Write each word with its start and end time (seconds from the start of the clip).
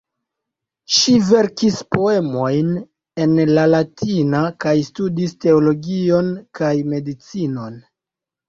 Ŝi 0.99 1.11
verkis 1.25 1.75
poemojn 1.95 2.71
en 3.25 3.37
la 3.51 3.67
latina 3.75 4.41
kaj 4.65 4.73
studis 4.89 5.37
teologion 5.47 6.33
kaj 6.63 6.73
medicinon. 6.97 7.79